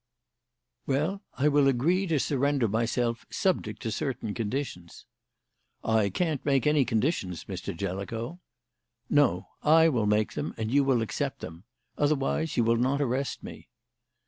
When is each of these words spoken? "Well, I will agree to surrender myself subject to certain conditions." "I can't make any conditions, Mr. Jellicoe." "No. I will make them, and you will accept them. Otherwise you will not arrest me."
"Well, 0.87 1.21
I 1.35 1.47
will 1.47 1.67
agree 1.67 2.07
to 2.07 2.19
surrender 2.19 2.67
myself 2.67 3.23
subject 3.29 3.83
to 3.83 3.91
certain 3.91 4.33
conditions." 4.33 5.05
"I 5.83 6.09
can't 6.09 6.43
make 6.43 6.65
any 6.65 6.85
conditions, 6.85 7.43
Mr. 7.43 7.77
Jellicoe." 7.77 8.39
"No. 9.11 9.49
I 9.61 9.89
will 9.89 10.07
make 10.07 10.33
them, 10.33 10.55
and 10.57 10.71
you 10.71 10.83
will 10.83 11.03
accept 11.03 11.41
them. 11.41 11.65
Otherwise 11.99 12.57
you 12.57 12.63
will 12.63 12.77
not 12.77 12.99
arrest 12.99 13.43
me." 13.43 13.67